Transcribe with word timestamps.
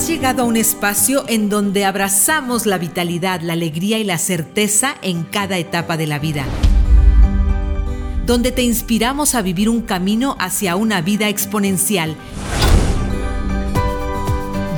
Has 0.00 0.08
llegado 0.08 0.44
a 0.44 0.46
un 0.46 0.56
espacio 0.56 1.26
en 1.28 1.50
donde 1.50 1.84
abrazamos 1.84 2.64
la 2.64 2.78
vitalidad, 2.78 3.42
la 3.42 3.52
alegría 3.52 3.98
y 3.98 4.04
la 4.04 4.16
certeza 4.16 4.94
en 5.02 5.24
cada 5.24 5.58
etapa 5.58 5.98
de 5.98 6.06
la 6.06 6.18
vida. 6.18 6.46
Donde 8.24 8.50
te 8.50 8.62
inspiramos 8.62 9.34
a 9.34 9.42
vivir 9.42 9.68
un 9.68 9.82
camino 9.82 10.36
hacia 10.38 10.74
una 10.76 11.02
vida 11.02 11.28
exponencial, 11.28 12.16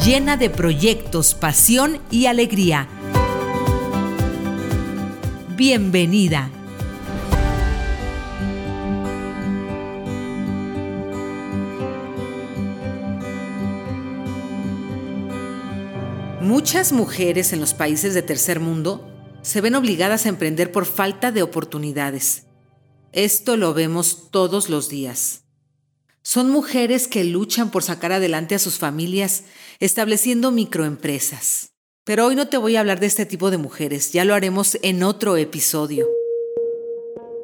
llena 0.05 0.37
de 0.37 0.51
proyectos, 0.51 1.35
pasión 1.35 2.01
y 2.11 2.27
alegría. 2.27 2.89
Bienvenida. 5.55 6.51
Muchas 16.63 16.93
mujeres 16.93 17.53
en 17.53 17.61
los 17.61 17.75
países 17.75 18.15
de 18.15 18.23
tercer 18.23 18.61
mundo 18.61 19.05
se 19.43 19.61
ven 19.61 19.75
obligadas 19.75 20.27
a 20.27 20.29
emprender 20.29 20.71
por 20.71 20.87
falta 20.87 21.33
de 21.33 21.43
oportunidades. 21.43 22.45
Esto 23.11 23.57
lo 23.57 23.75
vemos 23.75 24.31
todos 24.31 24.71
los 24.71 24.89
días. 24.89 25.43
Son 26.23 26.51
mujeres 26.51 27.09
que 27.09 27.25
luchan 27.25 27.73
por 27.73 27.83
sacar 27.83 28.13
adelante 28.13 28.55
a 28.55 28.61
sus 28.61 28.79
familias 28.79 29.43
estableciendo 29.81 30.53
microempresas. 30.53 31.73
Pero 32.05 32.27
hoy 32.27 32.37
no 32.37 32.47
te 32.47 32.59
voy 32.59 32.77
a 32.77 32.81
hablar 32.81 33.01
de 33.01 33.07
este 33.07 33.27
tipo 33.27 33.51
de 33.51 33.59
mujeres, 33.59 34.13
ya 34.13 34.25
lo 34.25 34.33
haremos 34.33 34.79
en 34.83 35.03
otro 35.03 35.37
episodio. 35.37 36.07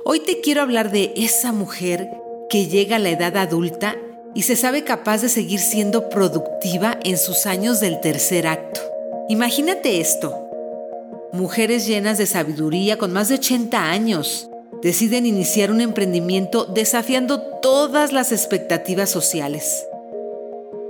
Hoy 0.05 0.21
te 0.21 0.41
quiero 0.41 0.63
hablar 0.63 0.93
de 0.93 1.13
esa 1.17 1.51
mujer 1.51 2.09
que 2.49 2.69
llega 2.69 2.95
a 2.95 3.01
la 3.01 3.11
edad 3.11 3.37
adulta 3.37 3.97
y 4.37 4.43
se 4.43 4.55
sabe 4.55 4.85
capaz 4.85 5.23
de 5.23 5.29
seguir 5.29 5.59
siendo 5.59 6.09
productiva 6.09 7.01
en 7.03 7.19
sus 7.19 7.47
años 7.47 7.81
del 7.81 8.01
tercer 8.01 8.47
acto. 8.47 8.81
Imagínate 9.31 10.01
esto. 10.01 10.35
Mujeres 11.33 11.87
llenas 11.87 12.17
de 12.17 12.25
sabiduría 12.25 12.97
con 12.97 13.13
más 13.13 13.29
de 13.29 13.35
80 13.35 13.91
años 13.91 14.49
deciden 14.81 15.27
iniciar 15.27 15.71
un 15.71 15.83
emprendimiento 15.83 16.65
desafiando 16.65 17.43
todas 17.61 18.15
las 18.15 18.33
expectativas 18.33 19.11
sociales. 19.11 19.87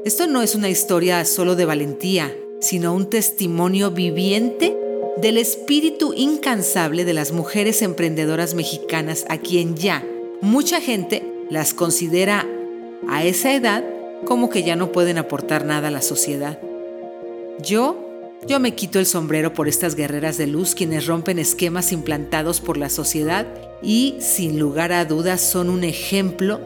Esto 0.05 0.29
no 0.29 0.41
es 0.43 0.55
una 0.55 0.69
historia 0.69 1.25
solo 1.25 1.57
de 1.57 1.65
valentía, 1.65 2.33
sino 2.61 2.95
un 2.95 3.11
testimonio 3.11 3.91
viviente 3.91 4.77
del 5.17 5.37
espíritu 5.37 6.15
incansable 6.15 7.05
de 7.05 7.15
las 7.15 7.33
mujeres 7.33 7.83
emprendedoras 7.83 8.55
mexicanas 8.55 9.25
a 9.29 9.39
quien 9.39 9.75
ya 9.75 10.07
mucha 10.41 10.81
gente 10.81 11.25
las 11.51 11.75
considera 11.75 12.47
a 13.09 13.25
esa 13.25 13.53
edad 13.53 13.83
como 14.25 14.49
que 14.49 14.63
ya 14.63 14.77
no 14.77 14.93
pueden 14.93 15.19
aportar 15.19 15.65
nada 15.65 15.89
a 15.89 15.91
la 15.91 16.03
sociedad. 16.03 16.61
Yo 17.61 18.08
yo 18.47 18.61
me 18.61 18.75
quito 18.75 18.99
el 18.99 19.07
sombrero 19.07 19.53
por 19.53 19.69
estas 19.69 19.95
guerreras 19.95 20.39
de 20.39 20.47
luz 20.47 20.75
quienes 20.75 21.07
rompen 21.07 21.39
esquemas 21.39 21.93
implantados 21.93 22.61
por 22.61 22.77
la 22.77 22.89
sociedad 22.89 23.47
y 23.83 24.17
sin 24.21 24.59
lugar 24.59 24.93
a 24.93 25.05
dudas 25.05 25.41
son 25.41 25.69
un 25.69 25.85
ejemplo 25.85 26.61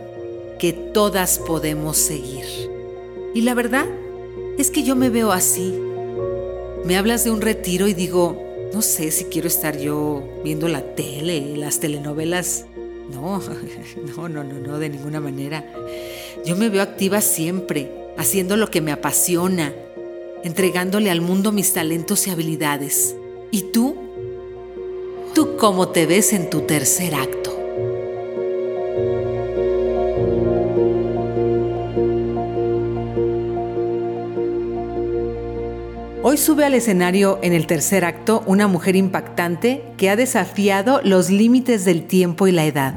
que 0.58 0.72
todas 0.72 1.38
podemos 1.38 1.96
seguir. 1.96 2.44
Y 3.34 3.40
la 3.40 3.54
verdad 3.54 3.86
es 4.58 4.70
que 4.70 4.82
yo 4.82 4.94
me 4.94 5.10
veo 5.10 5.32
así. 5.32 5.74
Me 6.84 6.96
hablas 6.96 7.24
de 7.24 7.30
un 7.30 7.40
retiro 7.40 7.88
y 7.88 7.94
digo, 7.94 8.40
no 8.72 8.82
sé 8.82 9.10
si 9.10 9.24
quiero 9.24 9.48
estar 9.48 9.78
yo 9.78 10.22
viendo 10.44 10.68
la 10.68 10.94
tele, 10.94 11.56
las 11.56 11.80
telenovelas. 11.80 12.66
No, 13.10 13.42
no, 14.16 14.28
no, 14.28 14.44
no, 14.44 14.58
no, 14.60 14.78
de 14.78 14.88
ninguna 14.88 15.20
manera. 15.20 15.64
Yo 16.44 16.56
me 16.56 16.68
veo 16.68 16.82
activa 16.82 17.20
siempre, 17.20 17.90
haciendo 18.16 18.56
lo 18.56 18.70
que 18.70 18.80
me 18.80 18.92
apasiona, 18.92 19.72
entregándole 20.44 21.10
al 21.10 21.20
mundo 21.20 21.52
mis 21.52 21.72
talentos 21.72 22.26
y 22.26 22.30
habilidades. 22.30 23.14
¿Y 23.50 23.62
tú? 23.72 23.96
¿Tú 25.34 25.56
cómo 25.56 25.88
te 25.88 26.06
ves 26.06 26.32
en 26.32 26.50
tu 26.50 26.62
tercer 26.62 27.14
acto? 27.14 27.50
Hoy 36.24 36.36
sube 36.36 36.64
al 36.64 36.74
escenario 36.74 37.38
en 37.42 37.52
el 37.52 37.66
tercer 37.66 38.04
acto 38.04 38.42
una 38.46 38.68
mujer 38.68 38.94
impactante 38.94 39.82
que 39.96 40.08
ha 40.08 40.16
desafiado 40.16 41.00
los 41.02 41.30
límites 41.30 41.84
del 41.84 42.04
tiempo 42.06 42.46
y 42.46 42.52
la 42.52 42.64
edad. 42.64 42.94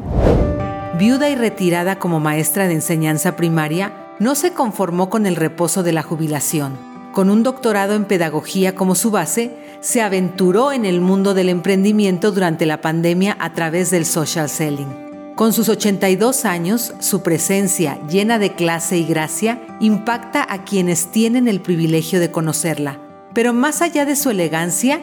Viuda 0.98 1.30
y 1.30 1.36
retirada 1.36 1.98
como 2.00 2.20
maestra 2.20 2.68
de 2.68 2.76
enseñanza 2.76 3.36
primaria, 3.36 3.94
no 4.20 4.36
se 4.36 4.54
conformó 4.54 5.10
con 5.10 5.26
el 5.26 5.36
reposo 5.36 5.84
de 5.84 5.92
la 5.92 6.04
jubilación 6.04 6.95
con 7.16 7.30
un 7.30 7.44
doctorado 7.44 7.96
en 7.96 8.04
pedagogía 8.04 8.76
como 8.76 8.94
su 8.94 9.10
base, 9.10 9.56
se 9.80 10.02
aventuró 10.02 10.74
en 10.74 10.84
el 10.84 11.00
mundo 11.00 11.34
del 11.34 11.48
emprendimiento 11.48 12.34
durante 12.34 12.66
la 12.66 12.82
pandemia 12.82 13.38
a 13.40 13.54
través 13.54 13.90
del 13.90 14.06
social 14.06 14.50
selling. 14.50 15.34
Con 15.36 15.54
sus 15.54 15.70
82 15.70 16.44
años, 16.44 16.94
su 17.00 17.24
presencia 17.24 17.98
llena 18.10 18.38
de 18.38 18.54
clase 18.54 18.98
y 18.98 19.06
gracia 19.06 19.62
impacta 19.80 20.46
a 20.48 20.66
quienes 20.66 21.08
tienen 21.08 21.48
el 21.48 21.62
privilegio 21.62 22.20
de 22.20 22.32
conocerla. 22.32 23.00
Pero 23.34 23.54
más 23.54 23.82
allá 23.82 24.04
de 24.04 24.18
su 24.18 24.30
elegancia, 24.30 25.00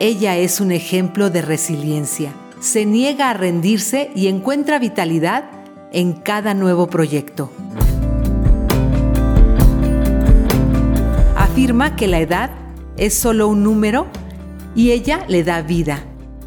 ella 0.00 0.36
es 0.36 0.60
un 0.60 0.70
ejemplo 0.70 1.30
de 1.30 1.40
resiliencia. 1.40 2.34
Se 2.60 2.84
niega 2.84 3.30
a 3.30 3.34
rendirse 3.34 4.10
y 4.14 4.26
encuentra 4.26 4.78
vitalidad 4.78 5.44
en 5.92 6.12
cada 6.12 6.52
nuevo 6.52 6.88
proyecto. 6.88 7.50
Afirma 11.54 11.94
que 11.94 12.08
la 12.08 12.18
edad 12.18 12.50
es 12.96 13.14
solo 13.14 13.46
un 13.46 13.62
número 13.62 14.08
y 14.74 14.90
ella 14.90 15.24
le 15.28 15.44
da 15.44 15.62
vida. 15.62 16.02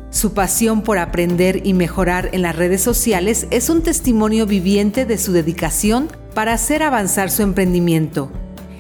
Su 0.10 0.34
pasión 0.34 0.82
por 0.82 0.98
aprender 0.98 1.62
y 1.66 1.74
mejorar 1.74 2.32
en 2.34 2.42
las 2.42 2.58
redes 2.58 2.82
sociales 2.82 3.48
es 3.50 3.70
un 3.70 3.84
testimonio 3.84 4.46
viviente 4.46 5.06
de 5.06 5.18
su 5.18 5.32
dedicación 5.32 6.10
para 6.34 6.52
hacer 6.52 6.84
avanzar 6.84 7.32
su 7.32 7.42
emprendimiento. 7.42 8.30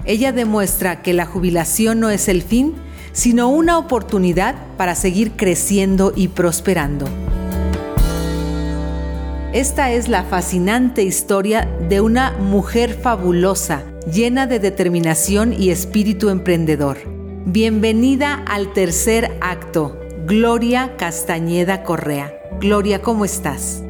Ella 0.04 0.34
demuestra 0.34 1.02
que 1.02 1.14
la 1.14 1.26
jubilación 1.26 2.02
no 2.02 2.10
es 2.10 2.28
el 2.28 2.42
fin, 2.42 2.74
sino 3.14 3.48
una 3.48 3.78
oportunidad 3.78 4.56
para 4.76 4.96
seguir 4.96 5.38
creciendo 5.38 6.12
y 6.14 6.28
prosperando. 6.28 7.06
Esta 9.54 9.94
es 9.94 10.10
la 10.10 10.26
fascinante 10.26 11.04
historia 11.04 11.70
de 11.88 12.02
una 12.02 12.34
mujer 12.34 13.00
fabulosa 13.02 13.86
llena 14.12 14.48
de 14.48 14.60
determinación 14.60 15.52
y 15.52 15.70
espíritu 15.70 16.30
emprendedor. 16.30 16.98
Bienvenida 17.46 18.36
al 18.48 18.72
tercer 18.72 19.38
acto, 19.42 20.00
Gloria 20.26 20.96
Castañeda 20.98 21.84
Correa. 21.84 22.34
Gloria, 22.62 23.02
¿cómo 23.02 23.26
estás? 23.26 23.84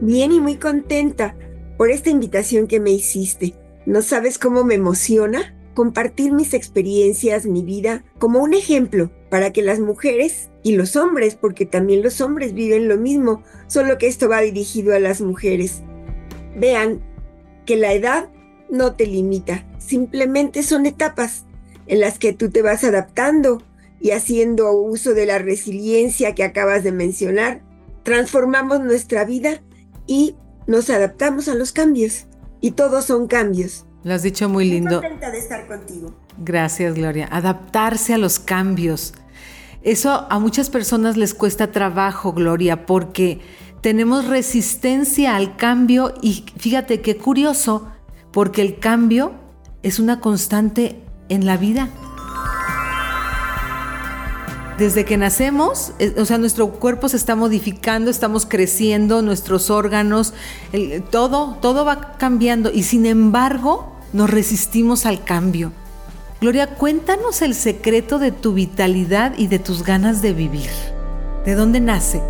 Bien 0.00 0.30
y 0.30 0.40
muy 0.40 0.56
contenta 0.56 1.36
por 1.76 1.90
esta 1.90 2.10
invitación 2.10 2.68
que 2.68 2.78
me 2.78 2.90
hiciste. 2.90 3.54
¿No 3.84 4.00
sabes 4.00 4.38
cómo 4.38 4.62
me 4.62 4.74
emociona? 4.74 5.56
Compartir 5.74 6.32
mis 6.32 6.54
experiencias, 6.54 7.46
mi 7.46 7.62
vida, 7.64 8.04
como 8.18 8.40
un 8.40 8.54
ejemplo 8.54 9.10
para 9.28 9.52
que 9.52 9.62
las 9.62 9.80
mujeres 9.80 10.50
y 10.62 10.76
los 10.76 10.94
hombres, 10.94 11.34
porque 11.34 11.66
también 11.66 12.02
los 12.02 12.20
hombres 12.20 12.54
viven 12.54 12.88
lo 12.88 12.96
mismo, 12.96 13.42
solo 13.66 13.98
que 13.98 14.06
esto 14.06 14.28
va 14.28 14.40
dirigido 14.40 14.94
a 14.94 15.00
las 15.00 15.20
mujeres, 15.20 15.82
vean 16.56 17.02
que 17.66 17.76
la 17.76 17.92
edad 17.92 18.30
no 18.70 18.94
te 18.94 19.06
limita, 19.06 19.66
simplemente 19.78 20.62
son 20.62 20.86
etapas 20.86 21.44
en 21.86 22.00
las 22.00 22.18
que 22.18 22.32
tú 22.32 22.50
te 22.50 22.62
vas 22.62 22.84
adaptando 22.84 23.62
y 24.00 24.10
haciendo 24.10 24.72
uso 24.72 25.14
de 25.14 25.26
la 25.26 25.38
resiliencia 25.38 26.34
que 26.34 26.44
acabas 26.44 26.84
de 26.84 26.92
mencionar, 26.92 27.62
transformamos 28.02 28.80
nuestra 28.80 29.24
vida 29.24 29.62
y 30.06 30.36
nos 30.66 30.90
adaptamos 30.90 31.48
a 31.48 31.54
los 31.54 31.72
cambios. 31.72 32.26
Y 32.60 32.72
todos 32.72 33.04
son 33.04 33.28
cambios. 33.28 33.86
Lo 34.04 34.14
has 34.14 34.22
dicho 34.22 34.48
muy 34.48 34.68
lindo. 34.68 35.00
contenta 35.00 35.30
de 35.30 35.38
estar 35.38 35.66
contigo. 35.66 36.14
Gracias, 36.38 36.94
Gloria. 36.94 37.28
Adaptarse 37.30 38.14
a 38.14 38.18
los 38.18 38.38
cambios. 38.38 39.14
Eso 39.82 40.26
a 40.28 40.38
muchas 40.38 40.70
personas 40.70 41.16
les 41.16 41.34
cuesta 41.34 41.70
trabajo, 41.70 42.32
Gloria, 42.32 42.84
porque 42.84 43.40
tenemos 43.80 44.26
resistencia 44.26 45.36
al 45.36 45.56
cambio 45.56 46.14
y 46.20 46.44
fíjate 46.56 47.00
qué 47.00 47.16
curioso, 47.16 47.92
porque 48.38 48.62
el 48.62 48.78
cambio 48.78 49.32
es 49.82 49.98
una 49.98 50.20
constante 50.20 51.02
en 51.28 51.44
la 51.44 51.56
vida. 51.56 51.88
Desde 54.78 55.04
que 55.04 55.16
nacemos, 55.16 55.92
eh, 55.98 56.14
o 56.16 56.24
sea, 56.24 56.38
nuestro 56.38 56.70
cuerpo 56.70 57.08
se 57.08 57.16
está 57.16 57.34
modificando, 57.34 58.12
estamos 58.12 58.46
creciendo, 58.46 59.22
nuestros 59.22 59.70
órganos, 59.70 60.34
todo, 61.10 61.56
todo 61.60 61.84
va 61.84 62.16
cambiando 62.16 62.70
y 62.72 62.84
sin 62.84 63.06
embargo 63.06 63.92
nos 64.12 64.30
resistimos 64.30 65.04
al 65.04 65.24
cambio. 65.24 65.72
Gloria, 66.40 66.76
cuéntanos 66.76 67.42
el 67.42 67.56
secreto 67.56 68.20
de 68.20 68.30
tu 68.30 68.54
vitalidad 68.54 69.36
y 69.36 69.48
de 69.48 69.58
tus 69.58 69.82
ganas 69.82 70.22
de 70.22 70.32
vivir. 70.32 70.70
¿De 71.44 71.56
dónde 71.56 71.80
nace? 71.80 72.22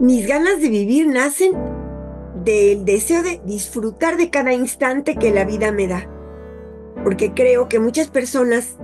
Mis 0.00 0.26
ganas 0.26 0.60
de 0.60 0.68
vivir 0.68 1.08
nacen 1.08 1.77
del 2.48 2.86
deseo 2.86 3.22
de 3.22 3.42
disfrutar 3.44 4.16
de 4.16 4.30
cada 4.30 4.54
instante 4.54 5.16
que 5.16 5.30
la 5.32 5.44
vida 5.44 5.70
me 5.70 5.86
da. 5.86 6.08
Porque 7.04 7.34
creo 7.34 7.68
que 7.68 7.78
muchas 7.78 8.08
personas 8.08 8.76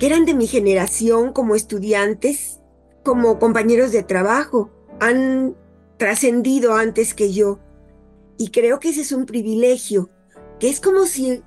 que 0.00 0.06
eran 0.06 0.24
de 0.24 0.34
mi 0.34 0.48
generación 0.48 1.32
como 1.32 1.54
estudiantes, 1.54 2.60
como 3.04 3.38
compañeros 3.38 3.92
de 3.92 4.02
trabajo, 4.02 4.70
han 4.98 5.54
trascendido 5.96 6.74
antes 6.74 7.14
que 7.14 7.32
yo. 7.32 7.60
Y 8.36 8.50
creo 8.50 8.80
que 8.80 8.88
ese 8.88 9.02
es 9.02 9.12
un 9.12 9.26
privilegio, 9.26 10.10
que 10.58 10.68
es 10.68 10.80
como 10.80 11.04
si 11.06 11.40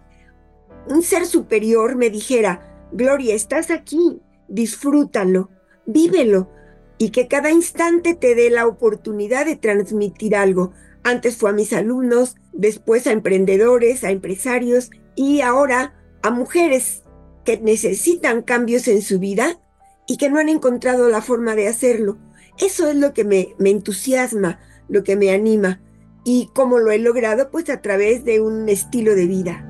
un 0.88 1.02
ser 1.02 1.26
superior 1.26 1.98
me 1.98 2.10
dijera, 2.10 2.88
Gloria, 2.94 3.36
estás 3.36 3.72
aquí, 3.72 4.22
disfrútalo, 4.48 5.50
vívelo, 5.86 6.50
y 6.98 7.10
que 7.10 7.28
cada 7.28 7.52
instante 7.52 8.16
te 8.16 8.36
dé 8.36 8.50
la 8.50 8.68
oportunidad 8.68 9.46
de 9.46 9.58
transmitir 9.58 10.34
algo. 10.34 10.72
Antes 11.08 11.38
fue 11.38 11.52
a 11.52 11.54
mis 11.54 11.72
alumnos, 11.72 12.36
después 12.52 13.08
a 13.08 13.14
emprendedores, 13.14 14.04
a 14.04 14.12
empresarios 14.12 14.90
y 15.16 15.40
ahora 15.40 15.94
a 16.22 16.32
mujeres 16.32 17.04
que 17.46 17.58
necesitan 17.58 18.42
cambios 18.42 18.90
en 18.90 19.02
su 19.02 19.18
vida 19.18 19.58
y 20.06 20.18
que 20.18 20.30
no 20.30 20.38
han 20.38 20.50
encontrado 20.50 21.08
la 21.08 21.22
forma 21.22 21.56
de 21.56 21.70
hacerlo. 21.70 22.18
Eso 22.60 22.90
es 22.90 22.98
lo 22.98 23.14
que 23.14 23.24
me, 23.24 23.56
entusiasma, 23.58 24.60
lo 24.90 25.06
que 25.06 25.16
me 25.16 25.32
anima. 25.32 25.80
¿Y 26.26 26.50
cómo 26.54 26.78
lo 26.78 26.92
he 26.92 27.00
logrado? 27.00 27.52
Pues 27.52 27.70
a 27.70 27.82
través 27.82 28.26
de 28.26 28.42
un 28.42 28.68
estilo 28.68 29.16
de 29.16 29.28
vida. 29.28 29.64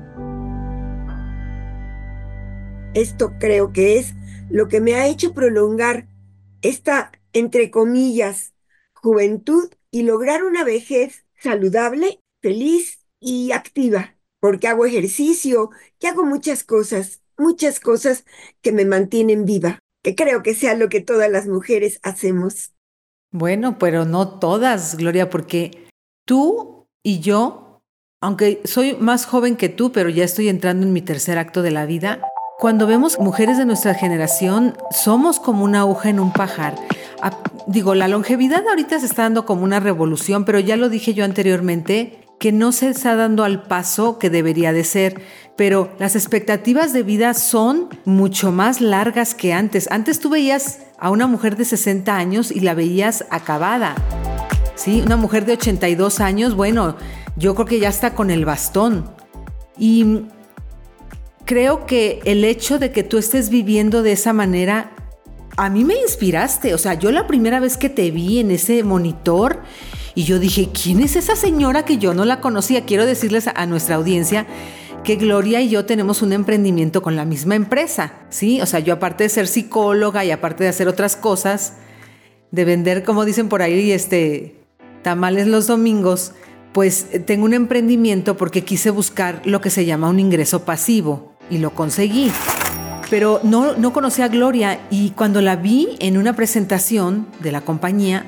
Esto 2.94 3.34
creo 3.38 3.72
que 3.72 4.00
es 4.00 4.14
lo 4.50 4.66
que 4.66 4.80
me 4.80 4.96
ha 4.96 5.06
hecho 5.06 5.34
prolongar 5.34 6.08
esta, 6.62 7.12
entre 7.32 7.70
comillas, 7.70 8.54
juventud 8.92 9.70
y 9.92 10.02
lograr 10.02 10.42
una 10.42 10.64
vejez 10.64 11.27
saludable, 11.40 12.20
feliz 12.40 13.06
y 13.20 13.52
activa, 13.52 14.16
porque 14.40 14.68
hago 14.68 14.86
ejercicio, 14.86 15.70
que 15.98 16.08
hago 16.08 16.24
muchas 16.24 16.64
cosas, 16.64 17.20
muchas 17.36 17.80
cosas 17.80 18.24
que 18.60 18.72
me 18.72 18.84
mantienen 18.84 19.44
viva, 19.44 19.78
que 20.02 20.14
creo 20.14 20.42
que 20.42 20.54
sea 20.54 20.74
lo 20.74 20.88
que 20.88 21.00
todas 21.00 21.30
las 21.30 21.46
mujeres 21.46 22.00
hacemos. 22.02 22.72
Bueno, 23.32 23.78
pero 23.78 24.04
no 24.04 24.38
todas, 24.38 24.96
Gloria, 24.96 25.28
porque 25.28 25.88
tú 26.24 26.86
y 27.02 27.20
yo, 27.20 27.80
aunque 28.20 28.60
soy 28.64 28.96
más 28.96 29.26
joven 29.26 29.56
que 29.56 29.68
tú, 29.68 29.92
pero 29.92 30.08
ya 30.08 30.24
estoy 30.24 30.48
entrando 30.48 30.86
en 30.86 30.92
mi 30.92 31.02
tercer 31.02 31.38
acto 31.38 31.62
de 31.62 31.70
la 31.70 31.86
vida, 31.86 32.22
cuando 32.58 32.88
vemos 32.88 33.20
mujeres 33.20 33.56
de 33.56 33.64
nuestra 33.64 33.94
generación, 33.94 34.76
somos 34.90 35.38
como 35.38 35.62
una 35.62 35.80
aguja 35.80 36.10
en 36.10 36.18
un 36.18 36.32
pajar. 36.32 36.74
Ah, 37.22 37.38
digo, 37.68 37.94
la 37.94 38.08
longevidad 38.08 38.66
ahorita 38.66 38.98
se 38.98 39.06
está 39.06 39.22
dando 39.22 39.46
como 39.46 39.62
una 39.62 39.78
revolución, 39.78 40.44
pero 40.44 40.58
ya 40.58 40.76
lo 40.76 40.88
dije 40.88 41.14
yo 41.14 41.24
anteriormente, 41.24 42.18
que 42.40 42.50
no 42.50 42.72
se 42.72 42.88
está 42.88 43.14
dando 43.14 43.44
al 43.44 43.62
paso 43.62 44.18
que 44.18 44.28
debería 44.28 44.72
de 44.72 44.82
ser, 44.82 45.20
pero 45.54 45.92
las 46.00 46.16
expectativas 46.16 46.92
de 46.92 47.04
vida 47.04 47.32
son 47.34 47.90
mucho 48.04 48.50
más 48.50 48.80
largas 48.80 49.36
que 49.36 49.52
antes. 49.52 49.88
Antes 49.92 50.18
tú 50.18 50.28
veías 50.28 50.80
a 50.98 51.10
una 51.10 51.28
mujer 51.28 51.56
de 51.56 51.64
60 51.64 52.16
años 52.16 52.50
y 52.50 52.58
la 52.58 52.74
veías 52.74 53.24
acabada. 53.30 53.94
¿Sí? 54.74 55.00
Una 55.06 55.16
mujer 55.16 55.44
de 55.46 55.52
82 55.52 56.18
años, 56.18 56.56
bueno, 56.56 56.96
yo 57.36 57.54
creo 57.54 57.66
que 57.66 57.78
ya 57.78 57.88
está 57.88 58.14
con 58.14 58.32
el 58.32 58.44
bastón. 58.44 59.08
Y 59.78 60.24
creo 61.48 61.86
que 61.86 62.20
el 62.26 62.44
hecho 62.44 62.78
de 62.78 62.92
que 62.92 63.02
tú 63.02 63.16
estés 63.16 63.48
viviendo 63.48 64.02
de 64.02 64.12
esa 64.12 64.34
manera, 64.34 64.90
a 65.56 65.70
mí 65.70 65.82
me 65.82 65.94
inspiraste. 65.94 66.74
O 66.74 66.78
sea, 66.78 66.92
yo 66.92 67.10
la 67.10 67.26
primera 67.26 67.58
vez 67.58 67.78
que 67.78 67.88
te 67.88 68.10
vi 68.10 68.38
en 68.38 68.50
ese 68.50 68.84
monitor 68.84 69.62
y 70.14 70.24
yo 70.24 70.38
dije, 70.38 70.68
¿quién 70.70 71.00
es 71.00 71.16
esa 71.16 71.36
señora 71.36 71.86
que 71.86 71.96
yo 71.96 72.12
no 72.12 72.26
la 72.26 72.42
conocía? 72.42 72.84
Quiero 72.84 73.06
decirles 73.06 73.46
a, 73.48 73.64
nuestra 73.64 73.96
audiencia 73.96 74.46
que 75.04 75.16
Gloria 75.16 75.62
y 75.62 75.70
yo 75.70 75.86
tenemos 75.86 76.20
un 76.20 76.34
emprendimiento 76.34 77.00
con 77.00 77.16
la 77.16 77.24
misma 77.24 77.54
empresa, 77.54 78.12
¿sí? 78.28 78.60
O 78.60 78.66
sea, 78.66 78.80
yo 78.80 78.92
aparte 78.92 79.24
de 79.24 79.30
ser 79.30 79.46
psicóloga 79.46 80.26
y 80.26 80.30
aparte 80.30 80.64
de 80.64 80.70
hacer 80.70 80.86
otras 80.86 81.16
cosas, 81.16 81.76
de 82.50 82.66
vender, 82.66 83.04
como 83.04 83.24
dicen 83.24 83.48
por 83.48 83.62
ahí, 83.62 83.90
este, 83.90 84.60
tamales 85.00 85.46
los 85.46 85.66
domingos, 85.66 86.32
pues 86.74 87.06
tengo 87.24 87.46
un 87.46 87.54
emprendimiento 87.54 88.36
porque 88.36 88.64
quise 88.64 88.90
buscar 88.90 89.40
lo 89.46 89.62
que 89.62 89.70
se 89.70 89.86
llama 89.86 90.10
un 90.10 90.20
ingreso 90.20 90.66
pasivo 90.66 91.37
y 91.50 91.58
lo 91.58 91.74
conseguí. 91.74 92.30
Pero 93.10 93.40
no, 93.42 93.74
no 93.76 93.92
conocía 93.92 94.26
a 94.26 94.28
Gloria 94.28 94.80
y 94.90 95.10
cuando 95.10 95.40
la 95.40 95.56
vi 95.56 95.96
en 95.98 96.18
una 96.18 96.36
presentación 96.36 97.26
de 97.40 97.52
la 97.52 97.62
compañía, 97.62 98.24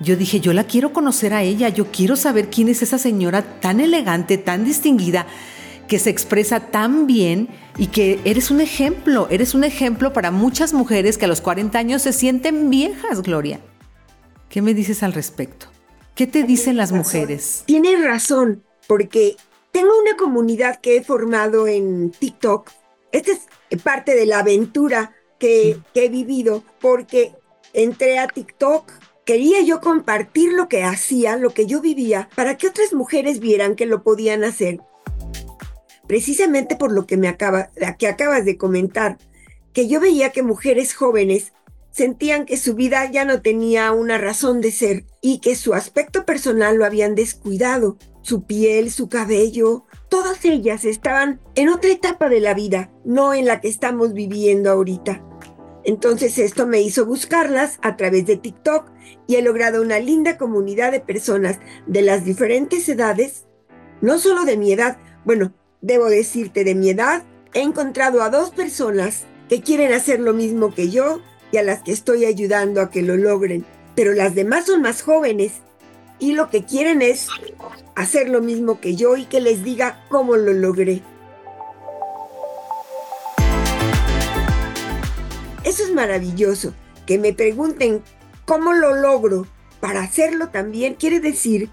yo 0.00 0.16
dije, 0.16 0.40
yo 0.40 0.52
la 0.52 0.64
quiero 0.64 0.92
conocer 0.92 1.32
a 1.32 1.42
ella, 1.42 1.68
yo 1.68 1.86
quiero 1.92 2.16
saber 2.16 2.50
quién 2.50 2.68
es 2.68 2.82
esa 2.82 2.98
señora 2.98 3.42
tan 3.60 3.80
elegante, 3.80 4.38
tan 4.38 4.64
distinguida, 4.64 5.26
que 5.86 5.98
se 5.98 6.10
expresa 6.10 6.58
tan 6.58 7.06
bien 7.06 7.48
y 7.78 7.88
que 7.88 8.20
eres 8.24 8.50
un 8.50 8.60
ejemplo, 8.60 9.28
eres 9.30 9.54
un 9.54 9.62
ejemplo 9.62 10.12
para 10.12 10.30
muchas 10.30 10.72
mujeres 10.72 11.18
que 11.18 11.26
a 11.26 11.28
los 11.28 11.40
40 11.40 11.78
años 11.78 12.02
se 12.02 12.12
sienten 12.12 12.70
viejas, 12.70 13.22
Gloria. 13.22 13.60
¿Qué 14.48 14.62
me 14.62 14.74
dices 14.74 15.02
al 15.02 15.12
respecto? 15.12 15.66
¿Qué 16.14 16.26
te 16.26 16.42
dicen 16.42 16.76
las 16.76 16.92
mujeres? 16.92 17.62
Tienes 17.66 18.02
razón, 18.04 18.62
porque 18.86 19.36
tengo 19.72 19.98
una 19.98 20.16
comunidad 20.16 20.80
que 20.80 20.96
he 20.96 21.02
formado 21.02 21.66
en 21.66 22.10
TikTok. 22.10 22.70
Esta 23.10 23.32
es 23.32 23.82
parte 23.82 24.14
de 24.14 24.26
la 24.26 24.40
aventura 24.40 25.14
que, 25.38 25.78
he 25.94 26.08
vivido 26.08 26.62
porque 26.80 27.32
entré 27.72 28.18
a 28.18 28.28
TikTok 28.28 28.92
Quería 29.24 29.62
yo 29.62 29.80
compartir 29.80 30.52
lo 30.52 30.68
que 30.68 30.82
hacía, 30.82 31.36
lo 31.36 31.50
que 31.50 31.66
yo 31.66 31.80
vivía, 31.80 32.28
para 32.34 32.56
que 32.56 32.66
otras 32.66 32.92
mujeres 32.92 33.38
vieran 33.38 33.76
que 33.76 33.86
lo 33.86 34.02
podían 34.02 34.42
hacer. 34.42 34.80
Precisamente 36.08 36.74
por 36.74 36.90
lo 36.90 37.06
que 37.06 37.16
me 37.16 37.28
acaba, 37.28 37.70
que 37.98 38.08
acabas 38.08 38.44
de 38.44 38.56
comentar, 38.56 39.18
que 39.72 39.86
yo 39.86 40.00
veía 40.00 40.30
que 40.30 40.42
mujeres 40.42 40.92
jóvenes 40.94 41.52
sentían 41.92 42.46
que 42.46 42.56
su 42.56 42.74
vida 42.74 43.08
ya 43.12 43.24
no 43.24 43.42
tenía 43.42 43.92
una 43.92 44.18
razón 44.18 44.60
de 44.60 44.72
ser 44.72 45.04
y 45.20 45.38
que 45.38 45.54
su 45.54 45.72
aspecto 45.72 46.24
personal 46.24 46.76
lo 46.76 46.84
habían 46.84 47.14
descuidado 47.14 47.98
su 48.22 48.44
piel, 48.44 48.90
su 48.90 49.08
cabello, 49.08 49.84
todas 50.08 50.44
ellas 50.44 50.84
estaban 50.84 51.40
en 51.54 51.68
otra 51.68 51.90
etapa 51.90 52.28
de 52.28 52.40
la 52.40 52.54
vida, 52.54 52.90
no 53.04 53.34
en 53.34 53.46
la 53.46 53.60
que 53.60 53.68
estamos 53.68 54.14
viviendo 54.14 54.70
ahorita. 54.70 55.22
Entonces 55.84 56.38
esto 56.38 56.66
me 56.66 56.80
hizo 56.80 57.04
buscarlas 57.04 57.78
a 57.82 57.96
través 57.96 58.24
de 58.26 58.36
TikTok 58.36 58.90
y 59.26 59.36
he 59.36 59.42
logrado 59.42 59.82
una 59.82 59.98
linda 59.98 60.38
comunidad 60.38 60.92
de 60.92 61.00
personas 61.00 61.58
de 61.86 62.02
las 62.02 62.24
diferentes 62.24 62.88
edades, 62.88 63.46
no 64.00 64.18
solo 64.18 64.44
de 64.44 64.56
mi 64.56 64.72
edad, 64.72 64.98
bueno, 65.24 65.52
debo 65.80 66.06
decirte 66.06 66.64
de 66.64 66.74
mi 66.74 66.90
edad, 66.90 67.24
he 67.52 67.60
encontrado 67.60 68.22
a 68.22 68.30
dos 68.30 68.50
personas 68.50 69.24
que 69.48 69.60
quieren 69.60 69.92
hacer 69.92 70.20
lo 70.20 70.32
mismo 70.32 70.72
que 70.72 70.88
yo 70.88 71.20
y 71.50 71.56
a 71.58 71.62
las 71.62 71.82
que 71.82 71.92
estoy 71.92 72.24
ayudando 72.24 72.80
a 72.80 72.90
que 72.90 73.02
lo 73.02 73.16
logren, 73.16 73.66
pero 73.94 74.14
las 74.14 74.34
demás 74.34 74.66
son 74.66 74.82
más 74.82 75.02
jóvenes 75.02 75.62
y 76.22 76.34
lo 76.34 76.50
que 76.50 76.62
quieren 76.62 77.02
es 77.02 77.26
hacer 77.96 78.28
lo 78.28 78.40
mismo 78.40 78.80
que 78.80 78.94
yo 78.94 79.16
y 79.16 79.24
que 79.24 79.40
les 79.40 79.64
diga 79.64 80.04
cómo 80.08 80.36
lo 80.36 80.52
logré. 80.52 81.02
Eso 85.64 85.82
es 85.82 85.92
maravilloso. 85.92 86.74
Que 87.06 87.18
me 87.18 87.32
pregunten 87.32 88.04
cómo 88.44 88.72
lo 88.72 88.94
logro 88.94 89.48
para 89.80 90.02
hacerlo 90.02 90.50
también 90.50 90.94
quiere 90.94 91.18
decir 91.18 91.70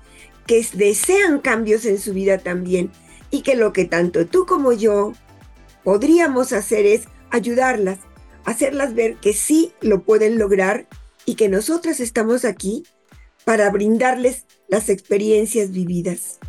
que 0.47 0.65
desean 0.73 1.41
cambios 1.41 1.85
en 1.85 1.99
su 1.99 2.13
vida 2.13 2.39
también 2.39 2.89
y 3.29 3.43
que 3.43 3.55
lo 3.55 3.71
que 3.71 3.85
tanto 3.85 4.25
tú 4.25 4.47
como 4.47 4.73
yo 4.73 5.13
podríamos 5.83 6.53
hacer 6.53 6.87
es 6.87 7.03
ayudarlas, 7.29 7.99
hacerlas 8.45 8.95
ver 8.95 9.17
que 9.17 9.33
sí 9.33 9.73
lo 9.79 10.01
pueden 10.01 10.39
lograr 10.39 10.87
y 11.25 11.35
que 11.35 11.49
nosotras 11.49 11.99
estamos 11.99 12.45
aquí 12.45 12.83
para 13.45 13.69
brindarles 13.69 14.45
las 14.67 14.89
experiencias 14.89 15.71
vividas. 15.71 16.39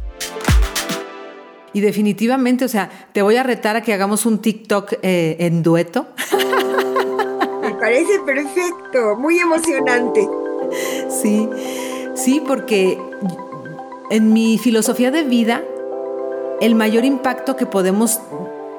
Y 1.73 1.81
definitivamente, 1.81 2.65
o 2.65 2.69
sea, 2.69 2.91
te 3.13 3.23
voy 3.23 3.37
a 3.37 3.43
retar 3.43 3.77
a 3.77 3.83
que 3.83 3.93
hagamos 3.93 4.27
un 4.27 4.41
TikTok 4.41 4.95
eh, 5.03 5.37
en 5.41 5.63
dueto. 5.63 6.09
Me 7.63 7.75
parece 7.75 8.19
perfecto, 8.27 9.17
muy 9.17 9.39
emocionante. 9.39 10.29
Sí, 11.09 11.49
sí, 12.15 12.43
porque 12.47 12.99
en 14.11 14.33
mi 14.33 14.59
filosofía 14.59 15.11
de 15.11 15.23
vida, 15.23 15.63
el 16.61 16.75
mayor 16.75 17.05
impacto 17.05 17.57
que 17.57 17.67
podemos 17.67 18.21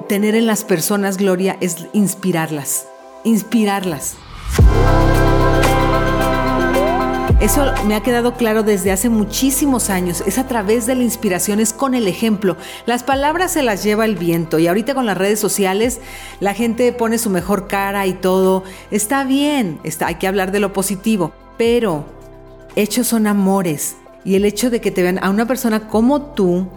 tener 0.07 0.35
en 0.35 0.45
las 0.45 0.63
personas, 0.63 1.17
Gloria, 1.17 1.57
es 1.61 1.87
inspirarlas, 1.93 2.87
inspirarlas. 3.23 4.15
Eso 7.41 7.65
me 7.87 7.95
ha 7.95 8.03
quedado 8.03 8.35
claro 8.35 8.61
desde 8.61 8.91
hace 8.91 9.09
muchísimos 9.09 9.89
años. 9.89 10.21
Es 10.27 10.37
a 10.37 10.47
través 10.47 10.85
de 10.85 10.93
la 10.93 11.01
inspiración, 11.01 11.59
es 11.59 11.73
con 11.73 11.95
el 11.95 12.07
ejemplo. 12.07 12.55
Las 12.85 13.01
palabras 13.01 13.53
se 13.53 13.63
las 13.63 13.83
lleva 13.83 14.05
el 14.05 14.15
viento 14.15 14.59
y 14.59 14.67
ahorita 14.67 14.93
con 14.93 15.07
las 15.07 15.17
redes 15.17 15.39
sociales 15.39 16.01
la 16.39 16.53
gente 16.53 16.93
pone 16.93 17.17
su 17.17 17.31
mejor 17.31 17.67
cara 17.67 18.05
y 18.05 18.13
todo. 18.13 18.63
Está 18.91 19.23
bien, 19.23 19.79
está, 19.83 20.05
hay 20.05 20.15
que 20.15 20.27
hablar 20.27 20.51
de 20.51 20.59
lo 20.59 20.71
positivo, 20.71 21.33
pero 21.57 22.05
hechos 22.75 23.07
son 23.07 23.25
amores. 23.25 23.95
y 24.23 24.35
el 24.35 24.45
hecho 24.45 24.69
de 24.69 24.79
que 24.79 24.91
te 24.91 25.01
vean 25.01 25.17
a 25.23 25.31
una 25.31 25.47
persona 25.47 25.87
como 25.87 26.21
tú 26.21 26.67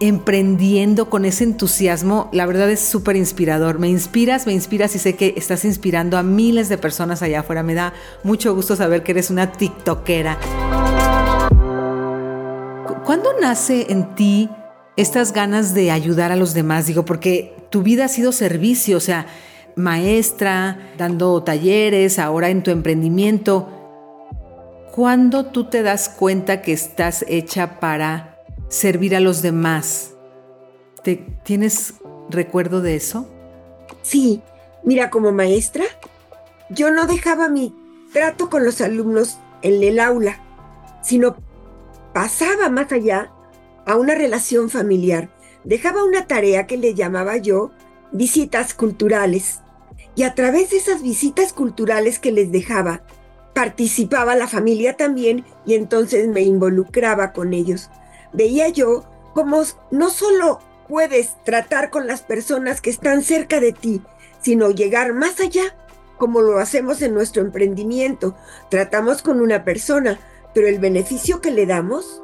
emprendiendo 0.00 1.10
con 1.10 1.24
ese 1.24 1.44
entusiasmo, 1.44 2.30
la 2.32 2.46
verdad 2.46 2.70
es 2.70 2.80
súper 2.80 3.16
inspirador. 3.16 3.78
Me 3.78 3.88
inspiras, 3.88 4.46
me 4.46 4.52
inspiras 4.52 4.94
y 4.94 4.98
sé 4.98 5.14
que 5.14 5.34
estás 5.36 5.64
inspirando 5.64 6.16
a 6.16 6.22
miles 6.22 6.68
de 6.68 6.78
personas 6.78 7.22
allá 7.22 7.40
afuera. 7.40 7.62
Me 7.62 7.74
da 7.74 7.92
mucho 8.24 8.54
gusto 8.54 8.76
saber 8.76 9.02
que 9.02 9.12
eres 9.12 9.30
una 9.30 9.52
TikTokera. 9.52 10.38
¿Cuándo 13.04 13.30
nace 13.40 13.86
en 13.90 14.14
ti 14.14 14.48
estas 14.96 15.32
ganas 15.32 15.74
de 15.74 15.90
ayudar 15.90 16.32
a 16.32 16.36
los 16.36 16.54
demás? 16.54 16.86
Digo, 16.86 17.04
porque 17.04 17.54
tu 17.70 17.82
vida 17.82 18.06
ha 18.06 18.08
sido 18.08 18.32
servicio, 18.32 18.96
o 18.96 19.00
sea, 19.00 19.26
maestra, 19.76 20.92
dando 20.96 21.42
talleres, 21.42 22.18
ahora 22.18 22.48
en 22.48 22.62
tu 22.62 22.70
emprendimiento. 22.70 23.68
¿Cuándo 24.92 25.46
tú 25.46 25.64
te 25.64 25.82
das 25.82 26.08
cuenta 26.08 26.62
que 26.62 26.72
estás 26.72 27.24
hecha 27.28 27.80
para 27.80 28.29
servir 28.70 29.14
a 29.14 29.20
los 29.20 29.42
demás. 29.42 30.14
¿Te, 31.02 31.16
¿Tienes 31.44 31.94
recuerdo 32.30 32.80
de 32.80 32.96
eso? 32.96 33.28
Sí, 34.02 34.40
mira, 34.84 35.10
como 35.10 35.32
maestra, 35.32 35.84
yo 36.70 36.90
no 36.90 37.06
dejaba 37.06 37.48
mi 37.48 37.74
trato 38.12 38.48
con 38.48 38.64
los 38.64 38.80
alumnos 38.80 39.38
en 39.62 39.82
el 39.82 39.98
aula, 39.98 40.40
sino 41.02 41.36
pasaba 42.14 42.70
más 42.70 42.90
allá 42.92 43.30
a 43.84 43.96
una 43.96 44.14
relación 44.14 44.70
familiar. 44.70 45.28
Dejaba 45.64 46.04
una 46.04 46.26
tarea 46.26 46.66
que 46.66 46.78
le 46.78 46.94
llamaba 46.94 47.36
yo 47.36 47.72
visitas 48.12 48.72
culturales. 48.72 49.60
Y 50.14 50.22
a 50.22 50.34
través 50.34 50.70
de 50.70 50.78
esas 50.78 51.02
visitas 51.02 51.52
culturales 51.52 52.18
que 52.18 52.32
les 52.32 52.52
dejaba, 52.52 53.02
participaba 53.52 54.36
la 54.36 54.48
familia 54.48 54.96
también 54.96 55.44
y 55.66 55.74
entonces 55.74 56.28
me 56.28 56.42
involucraba 56.42 57.32
con 57.32 57.52
ellos 57.52 57.90
veía 58.32 58.68
yo 58.68 59.04
cómo 59.34 59.62
no 59.90 60.10
solo 60.10 60.60
puedes 60.88 61.36
tratar 61.44 61.90
con 61.90 62.06
las 62.06 62.22
personas 62.22 62.80
que 62.80 62.90
están 62.90 63.22
cerca 63.22 63.60
de 63.60 63.72
ti, 63.72 64.02
sino 64.42 64.70
llegar 64.70 65.12
más 65.14 65.40
allá, 65.40 65.76
como 66.18 66.42
lo 66.42 66.58
hacemos 66.58 67.00
en 67.02 67.14
nuestro 67.14 67.42
emprendimiento. 67.42 68.34
Tratamos 68.70 69.22
con 69.22 69.40
una 69.40 69.64
persona, 69.64 70.18
pero 70.52 70.66
el 70.66 70.78
beneficio 70.78 71.40
que 71.40 71.50
le 71.50 71.66
damos 71.66 72.20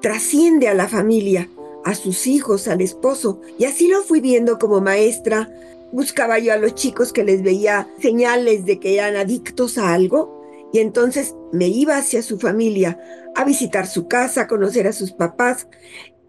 trasciende 0.00 0.68
a 0.68 0.74
la 0.74 0.88
familia, 0.88 1.48
a 1.84 1.94
sus 1.94 2.26
hijos, 2.26 2.66
al 2.68 2.80
esposo. 2.80 3.40
Y 3.58 3.64
así 3.64 3.88
lo 3.88 4.02
fui 4.02 4.20
viendo 4.20 4.58
como 4.58 4.80
maestra. 4.80 5.50
Buscaba 5.92 6.38
yo 6.38 6.52
a 6.52 6.56
los 6.56 6.74
chicos 6.74 7.12
que 7.12 7.24
les 7.24 7.42
veía 7.42 7.88
señales 8.00 8.64
de 8.64 8.80
que 8.80 8.94
eran 8.94 9.16
adictos 9.16 9.78
a 9.78 9.92
algo 9.92 10.35
y 10.76 10.80
entonces 10.80 11.34
me 11.52 11.68
iba 11.68 11.96
hacia 11.96 12.20
su 12.22 12.38
familia 12.38 12.98
a 13.34 13.44
visitar 13.44 13.86
su 13.86 14.08
casa, 14.08 14.42
a 14.42 14.46
conocer 14.46 14.86
a 14.86 14.92
sus 14.92 15.12
papás 15.12 15.68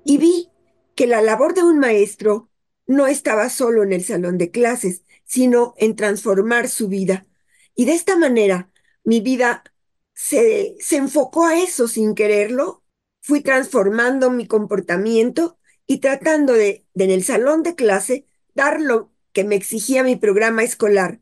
y 0.05 0.17
vi 0.19 0.49
que 0.95 1.05
la 1.05 1.21
labor 1.21 1.53
de 1.53 1.63
un 1.63 1.79
maestro 1.79 2.49
no 2.85 3.07
estaba 3.07 3.49
solo 3.49 3.83
en 3.83 3.91
el 3.91 4.05
salón 4.05 4.37
de 4.37 4.49
clases, 4.49 5.03
sino 5.25 5.73
en 5.75 5.97
transformar 5.97 6.69
su 6.69 6.87
vida. 6.87 7.27
Y 7.75 7.83
de 7.83 7.91
esta 7.91 8.15
manera 8.15 8.71
mi 9.03 9.19
vida 9.19 9.65
se, 10.13 10.77
se 10.79 10.95
enfocó 10.95 11.45
a 11.45 11.59
eso 11.59 11.89
sin 11.89 12.15
quererlo. 12.15 12.85
Fui 13.19 13.41
transformando 13.41 14.31
mi 14.31 14.47
comportamiento 14.47 15.59
y 15.85 15.97
tratando 15.97 16.53
de, 16.53 16.85
de 16.93 17.03
en 17.03 17.11
el 17.11 17.23
salón 17.25 17.63
de 17.63 17.75
clase 17.75 18.25
dar 18.55 18.79
lo 18.79 19.11
que 19.33 19.43
me 19.43 19.55
exigía 19.55 20.03
mi 20.03 20.15
programa 20.15 20.63
escolar. 20.63 21.19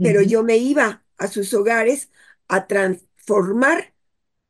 Pero 0.00 0.22
yo 0.22 0.44
me 0.44 0.58
iba 0.58 1.04
a 1.18 1.26
sus 1.26 1.52
hogares 1.54 2.08
a 2.52 2.66
transformar 2.66 3.94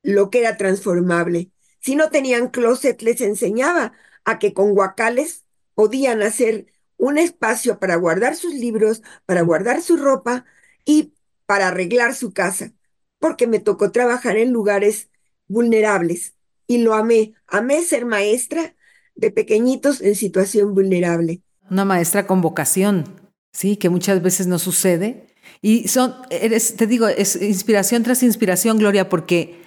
lo 0.03 0.29
que 0.29 0.41
era 0.41 0.57
transformable. 0.57 1.53
Si 1.79 1.95
no 1.95 2.11
tenían 2.11 2.49
closet, 2.49 3.01
les 3.01 3.21
enseñaba 3.21 3.93
a 4.25 4.41
que 4.41 4.53
con 4.53 4.75
guacales 4.75 5.45
podían 5.75 6.21
hacer 6.21 6.67
un 6.97 7.17
espacio 7.17 7.79
para 7.79 7.95
guardar 7.95 8.35
sus 8.35 8.55
libros, 8.55 9.03
para 9.25 9.43
guardar 9.43 9.83
su 9.83 9.97
ropa 9.97 10.45
y 10.85 11.15
para 11.47 11.69
arreglar 11.69 12.17
su 12.17 12.33
casa, 12.33 12.73
porque 13.21 13.47
me 13.47 13.61
tocó 13.61 13.93
trabajar 13.93 14.37
en 14.37 14.51
lugares 14.51 15.09
vulnerables 15.47 16.35
y 16.67 16.79
lo 16.79 16.95
amé. 16.95 17.35
Amé 17.47 17.83
ser 17.83 18.05
maestra 18.05 18.75
de 19.15 19.31
pequeñitos 19.31 20.01
en 20.01 20.17
situación 20.17 20.75
vulnerable. 20.75 21.41
Una 21.71 21.85
maestra 21.85 22.27
con 22.27 22.41
vocación, 22.41 23.05
sí, 23.53 23.77
que 23.77 23.91
muchas 23.91 24.21
veces 24.23 24.49
no 24.49 24.59
sucede 24.59 25.32
y 25.62 25.87
son, 25.87 26.16
eres, 26.31 26.76
te 26.76 26.88
digo, 26.88 27.07
es 27.07 27.40
inspiración 27.40 28.02
tras 28.02 28.25
inspiración, 28.25 28.78
Gloria, 28.78 29.09
porque 29.09 29.62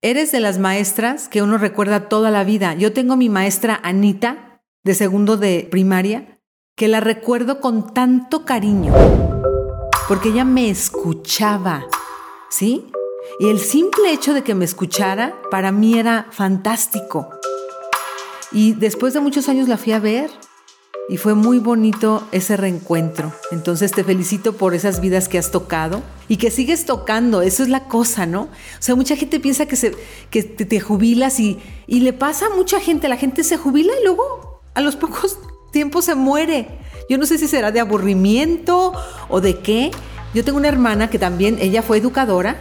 eres 0.00 0.30
de 0.30 0.38
las 0.38 0.58
maestras 0.58 1.28
que 1.28 1.42
uno 1.42 1.58
recuerda 1.58 2.08
toda 2.08 2.30
la 2.30 2.44
vida. 2.44 2.74
Yo 2.74 2.92
tengo 2.92 3.16
mi 3.16 3.28
maestra 3.28 3.80
Anita, 3.82 4.62
de 4.84 4.94
segundo 4.94 5.36
de 5.36 5.66
primaria, 5.68 6.40
que 6.76 6.86
la 6.86 7.00
recuerdo 7.00 7.60
con 7.60 7.92
tanto 7.92 8.44
cariño, 8.44 8.94
porque 10.06 10.28
ella 10.28 10.44
me 10.44 10.70
escuchaba, 10.70 11.84
¿sí? 12.48 12.86
Y 13.40 13.48
el 13.48 13.58
simple 13.58 14.12
hecho 14.12 14.32
de 14.32 14.42
que 14.42 14.54
me 14.54 14.64
escuchara, 14.64 15.34
para 15.50 15.72
mí 15.72 15.98
era 15.98 16.28
fantástico. 16.30 17.28
Y 18.52 18.72
después 18.74 19.14
de 19.14 19.20
muchos 19.20 19.48
años 19.48 19.68
la 19.68 19.76
fui 19.76 19.92
a 19.92 19.98
ver 19.98 20.30
y 21.10 21.16
fue 21.16 21.34
muy 21.34 21.58
bonito 21.58 22.22
ese 22.30 22.56
reencuentro. 22.56 23.32
Entonces 23.50 23.90
te 23.90 24.04
felicito 24.04 24.52
por 24.52 24.74
esas 24.74 25.00
vidas 25.00 25.28
que 25.28 25.38
has 25.38 25.50
tocado 25.50 26.02
y 26.28 26.36
que 26.36 26.52
sigues 26.52 26.86
tocando, 26.86 27.42
eso 27.42 27.64
es 27.64 27.68
la 27.68 27.88
cosa, 27.88 28.26
¿no? 28.26 28.42
O 28.42 28.48
sea, 28.78 28.94
mucha 28.94 29.16
gente 29.16 29.40
piensa 29.40 29.66
que, 29.66 29.74
se, 29.74 29.92
que 30.30 30.44
te, 30.44 30.78
jubilas 30.78 31.40
y, 31.40 31.58
y 31.88 32.00
le 32.00 32.12
pasa 32.12 32.46
a 32.46 32.50
mucha 32.50 32.78
gente, 32.78 33.08
la 33.08 33.16
gente 33.16 33.42
se 33.42 33.56
jubila 33.56 33.92
y 34.00 34.04
luego 34.04 34.62
a 34.74 34.80
los 34.80 34.94
pocos 34.94 35.36
tiempos 35.72 36.04
se 36.04 36.14
muere. 36.14 36.78
Yo 37.08 37.18
no 37.18 37.26
sé 37.26 37.38
si 37.38 37.48
será 37.48 37.72
de 37.72 37.80
aburrimiento 37.80 38.92
o 39.28 39.40
de 39.40 39.58
qué. 39.58 39.90
Yo 40.32 40.44
tengo 40.44 40.58
una 40.58 40.68
hermana 40.68 41.10
que 41.10 41.18
también, 41.18 41.58
ella 41.60 41.82
fue 41.82 41.98
educadora, 41.98 42.56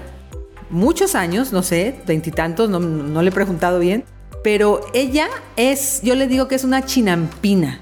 muchos 0.72 1.14
años, 1.14 1.54
no 1.54 1.62
sé, 1.62 2.00
veintitantos, 2.08 2.68
no, 2.68 2.80
no 2.80 3.22
le 3.22 3.30
he 3.30 3.32
preguntado 3.32 3.78
bien, 3.78 4.06
pero 4.44 4.82
ella 4.96 5.28
es, 5.56 6.02
yo 6.02 6.16
le 6.16 6.26
digo 6.26 6.48
que 6.48 6.56
es 6.56 6.64
una 6.64 6.84
chinampina 6.84 7.82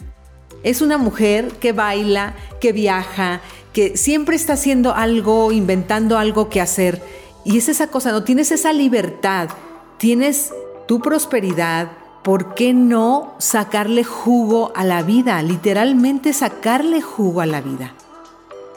es 0.69 0.81
una 0.81 0.97
mujer 0.97 1.53
que 1.59 1.71
baila, 1.71 2.36
que 2.59 2.74
viaja, 2.74 3.41
que 3.71 3.95
siempre 3.95 4.36
está 4.36 4.53
haciendo 4.53 4.93
algo, 4.93 5.51
inventando 5.51 6.17
algo 6.17 6.50
que 6.50 6.59
hacer. 6.59 7.01
Y 7.45 7.57
es 7.57 7.69
esa 7.69 7.88
cosa, 7.88 8.12
no 8.12 8.24
tienes 8.24 8.51
esa 8.51 8.74
libertad, 8.74 9.50
tienes 9.97 10.53
tu 10.88 11.00
prosperidad. 11.00 11.91
¿Por 12.21 12.53
qué 12.55 12.74
no 12.74 13.36
sacarle 13.38 14.03
jugo 14.03 14.74
a 14.75 14.83
la 14.83 15.03
vida? 15.03 15.41
Literalmente 15.41 16.33
sacarle 16.33 17.01
jugo 17.01 17.39
a 17.39 17.45
la 17.45 17.62
vida. 17.62 17.93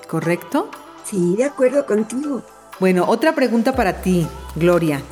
¿Correcto? 0.09 0.70
Sí, 1.04 1.35
de 1.37 1.44
acuerdo 1.44 1.87
contigo. 1.87 2.42
Bueno, 2.78 3.04
otra 3.09 3.35
pregunta 3.35 3.75
para 3.75 4.00
ti, 4.00 4.28
Gloria. 4.54 5.02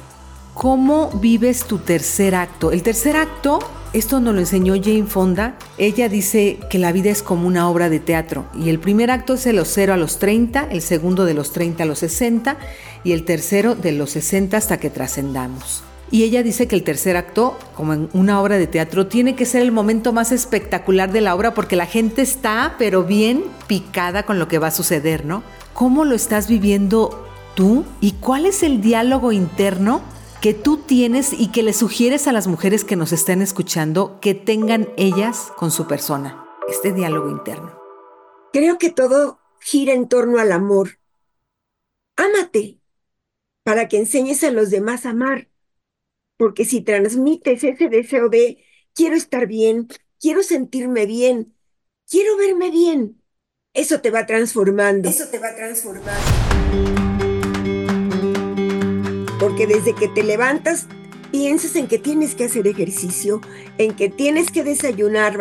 ¿Cómo 0.54 1.11
vives 1.14 1.64
tu 1.64 1.78
tercer 1.78 2.37
acto? 2.37 2.70
El 2.70 2.82
tercer 2.82 3.16
acto 3.16 3.58
esto 3.92 4.21
nos 4.21 4.35
lo 4.35 4.40
enseñó 4.40 4.75
Jane 4.75 5.07
Fonda. 5.07 5.57
Ella 5.78 6.09
dice 6.09 6.59
que 6.68 6.78
la 6.78 6.92
vida 6.92 7.11
es 7.11 7.23
como 7.23 7.47
una 7.47 7.68
obra 7.68 7.88
de 7.88 8.00
teatro 8.00 8.47
y 8.54 8.68
el 8.68 8.78
primer 8.78 9.11
acto 9.11 9.35
es 9.35 9.45
de 9.45 9.52
los 9.52 9.68
0 9.68 9.95
a 9.95 9.97
los 9.97 10.18
30, 10.18 10.68
el 10.71 10.83
segundo 10.83 11.25
de 11.25 11.35
los 11.35 11.52
30 11.52 11.83
a 11.83 11.87
los 11.87 12.00
60 12.00 12.57
y 13.04 13.12
el 13.12 13.25
tercero 13.25 13.75
de 13.75 13.92
los 13.92 14.11
60 14.11 14.57
hasta 14.57 14.78
que 14.78 14.90
trascendamos. 14.90 15.83
Y 16.11 16.23
ella 16.23 16.42
dice 16.42 16.66
que 16.68 16.76
el 16.76 16.85
tercer 16.85 17.16
acto, 17.16 17.59
como 17.75 17.92
en 17.92 18.09
una 18.14 18.40
obra 18.40 18.57
de 18.57 18.66
teatro, 18.66 19.07
tiene 19.07 19.35
que 19.35 19.45
ser 19.45 19.62
el 19.62 19.73
momento 19.73 20.12
más 20.12 20.33
espectacular 20.33 21.12
de 21.12 21.21
la 21.21 21.35
obra 21.35 21.52
porque 21.52 21.76
la 21.76 21.85
gente 21.85 22.23
está, 22.23 22.76
pero 22.78 23.04
bien 23.04 23.45
picada 23.66 24.23
con 24.23 24.38
lo 24.38 24.49
que 24.49 24.59
va 24.59 24.68
a 24.68 24.73
suceder, 24.73 25.26
¿no? 25.26 25.42
¿Cómo 25.75 26.07
lo 26.07 26.14
estás 26.14 26.49
viviendo 26.49 27.26
tú? 27.54 27.85
¿Y 28.00 28.12
cuál 28.12 28.47
es 28.47 28.62
el 28.62 28.80
diálogo 28.80 29.33
interno 29.33 30.00
que 30.40 30.54
tú 30.54 30.78
tienes 30.78 31.33
y 31.33 31.50
que 31.50 31.62
le 31.62 31.73
sugieres 31.73 32.28
a 32.28 32.33
las 32.33 32.47
mujeres 32.47 32.85
que 32.85 32.97
nos 32.97 33.12
estén 33.12 33.42
escuchando 33.42 34.21
que 34.21 34.35
tengan 34.35 34.88
ellas 34.97 35.52
con 35.57 35.71
su 35.71 35.87
persona, 35.87 36.47
este 36.68 36.92
diálogo 36.92 37.30
interno? 37.30 37.78
Creo 38.52 38.78
que 38.78 38.90
todo 38.90 39.40
gira 39.61 39.92
en 39.92 40.09
torno 40.09 40.38
al 40.38 40.52
amor. 40.52 40.99
Ámate 42.16 42.78
para 43.64 43.88
que 43.88 43.99
enseñes 43.99 44.42
a 44.45 44.50
los 44.50 44.71
demás 44.71 45.04
a 45.04 45.11
amar. 45.11 45.49
Porque 46.37 46.64
si 46.64 46.80
transmites 46.80 47.64
ese 47.64 47.88
deseo 47.88 48.28
de 48.28 48.64
quiero 48.95 49.16
estar 49.16 49.47
bien, 49.47 49.88
quiero 50.21 50.42
sentirme 50.42 51.04
bien, 51.04 51.54
quiero 52.09 52.37
verme 52.37 52.71
bien, 52.71 53.21
eso 53.75 54.00
te 54.00 54.11
va 54.11 54.25
transformando. 54.25 55.09
Eso 55.09 55.28
te 55.28 55.38
va 55.38 55.54
transformando 55.54 57.08
desde 59.67 59.95
que 59.95 60.09
te 60.09 60.23
levantas 60.23 60.87
piensas 61.31 61.77
en 61.77 61.88
que 61.88 61.99
tienes 61.99 62.35
que 62.35 62.45
hacer 62.45 62.67
ejercicio, 62.67 63.41
en 63.77 63.95
que 63.95 64.09
tienes 64.09 64.50
que 64.50 64.65
desayunar 64.65 65.38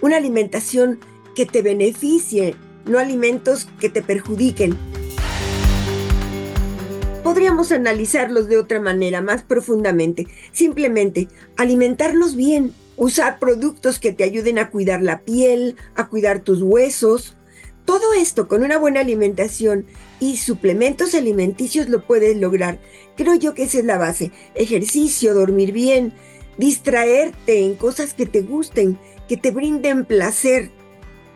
una 0.00 0.16
alimentación 0.16 1.00
que 1.34 1.46
te 1.46 1.62
beneficie, 1.62 2.54
no 2.84 2.98
alimentos 2.98 3.68
que 3.80 3.88
te 3.88 4.02
perjudiquen. 4.02 4.76
podríamos 7.28 7.72
analizarlos 7.72 8.48
de 8.48 8.56
otra 8.56 8.80
manera, 8.80 9.20
más 9.20 9.42
profundamente. 9.42 10.26
Simplemente 10.50 11.28
alimentarnos 11.58 12.34
bien, 12.36 12.72
usar 12.96 13.38
productos 13.38 13.98
que 13.98 14.12
te 14.12 14.24
ayuden 14.24 14.58
a 14.58 14.70
cuidar 14.70 15.02
la 15.02 15.20
piel, 15.20 15.76
a 15.94 16.08
cuidar 16.08 16.40
tus 16.40 16.62
huesos. 16.62 17.36
Todo 17.84 18.14
esto 18.14 18.48
con 18.48 18.62
una 18.62 18.78
buena 18.78 19.00
alimentación 19.00 19.84
y 20.20 20.36
suplementos 20.36 21.14
alimenticios 21.14 21.88
lo 21.88 22.04
puedes 22.04 22.36
lograr. 22.36 22.78
Creo 23.16 23.34
yo 23.34 23.54
que 23.54 23.64
esa 23.64 23.78
es 23.78 23.84
la 23.84 23.98
base. 23.98 24.32
Ejercicio, 24.54 25.34
dormir 25.34 25.72
bien, 25.72 26.12
distraerte 26.56 27.60
en 27.60 27.74
cosas 27.74 28.14
que 28.14 28.26
te 28.26 28.42
gusten, 28.42 28.98
que 29.28 29.36
te 29.36 29.50
brinden 29.50 30.04
placer 30.04 30.70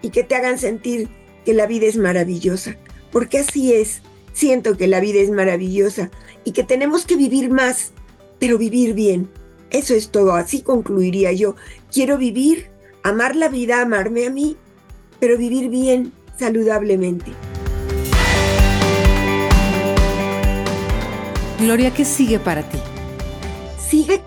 y 0.00 0.10
que 0.10 0.24
te 0.24 0.34
hagan 0.34 0.58
sentir 0.58 1.08
que 1.44 1.54
la 1.54 1.66
vida 1.66 1.86
es 1.86 1.96
maravillosa. 1.96 2.76
Porque 3.10 3.38
así 3.38 3.72
es. 3.74 4.02
Siento 4.32 4.76
que 4.76 4.86
la 4.86 5.00
vida 5.00 5.20
es 5.20 5.30
maravillosa 5.30 6.10
y 6.44 6.52
que 6.52 6.64
tenemos 6.64 7.04
que 7.04 7.16
vivir 7.16 7.50
más, 7.50 7.92
pero 8.38 8.56
vivir 8.56 8.94
bien. 8.94 9.28
Eso 9.70 9.94
es 9.94 10.10
todo, 10.10 10.34
así 10.34 10.62
concluiría 10.62 11.32
yo. 11.32 11.54
Quiero 11.92 12.16
vivir, 12.16 12.70
amar 13.02 13.36
la 13.36 13.48
vida, 13.48 13.82
amarme 13.82 14.26
a 14.26 14.30
mí, 14.30 14.56
pero 15.20 15.36
vivir 15.36 15.68
bien, 15.68 16.12
saludablemente. 16.38 17.32
Gloria, 21.62 21.95
¿qué 21.95 22.04
sigue 22.04 22.40
para 22.40 22.69
ti? 22.69 22.76
Sigue 23.78 24.21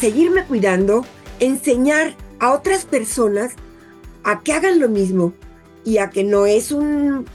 seguirme 0.00 0.46
cuidando, 0.46 1.04
enseñar 1.40 2.16
a 2.38 2.52
otras 2.52 2.86
personas 2.86 3.52
a 4.24 4.40
que 4.40 4.54
hagan 4.54 4.80
lo 4.80 4.88
mismo 4.88 5.34
y 5.84 5.98
a 5.98 6.08
que 6.08 6.24
no 6.24 6.46
es 6.46 6.72
un, 6.72 7.26